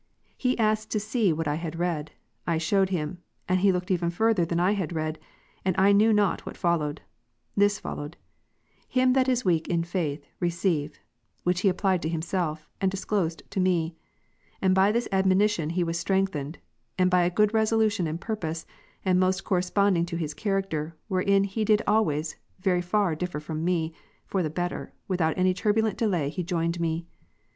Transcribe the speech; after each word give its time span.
He 0.35 0.57
asked 0.57 0.89
to 0.93 0.99
see 0.99 1.31
what 1.31 1.47
I 1.47 1.53
had 1.53 1.77
read: 1.77 2.09
I 2.47 2.57
shewed 2.57 2.89
him; 2.89 3.19
and 3.47 3.59
he 3.59 3.71
looked 3.71 3.91
even 3.91 4.09
further 4.09 4.43
than 4.45 4.59
I 4.59 4.71
had 4.71 4.91
Rom. 4.91 4.97
read, 5.05 5.19
and 5.63 5.75
I 5.77 5.91
knew 5.91 6.11
not 6.11 6.43
what 6.43 6.57
followed. 6.57 7.01
This 7.55 7.77
followed, 7.79 8.17
^im 8.95 9.13
that 9.13 9.27
'■ 9.27 9.29
is 9.29 9.43
iveak 9.43 9.67
in 9.67 9.81
the 9.81 9.87
faith, 9.87 10.25
receive; 10.39 10.99
which 11.43 11.61
he 11.61 11.69
applied 11.69 12.01
to 12.01 12.09
himself, 12.09 12.67
and 12.81 12.89
disclosed 12.89 13.43
to 13.51 13.59
me. 13.59 13.95
And 14.59 14.73
by 14.73 14.91
this 14.91 15.07
admonition 15.11 15.69
was 15.85 15.97
he 15.97 16.01
strengthened; 16.01 16.57
and 16.97 17.11
by 17.11 17.21
a 17.21 17.29
good 17.29 17.53
resolution 17.53 18.07
and 18.07 18.19
purpose, 18.19 18.65
and 19.05 19.19
most 19.19 19.43
corresponding 19.43 20.07
to 20.07 20.15
his 20.17 20.33
character, 20.33 20.95
wherein 21.09 21.43
he 21.43 21.63
did 21.63 21.83
always 21.85 22.37
very 22.59 22.81
far 22.81 23.13
differ 23.13 23.39
from 23.39 23.63
me, 23.63 23.93
for 24.25 24.41
the 24.41 24.49
better, 24.49 24.93
without 25.07 25.37
any 25.37 25.53
turbulent 25.53 25.95
delay 25.99 26.29
he 26.29 26.41
joined 26.41 26.79
me. 26.79 27.05